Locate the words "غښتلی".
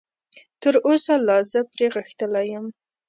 1.95-2.45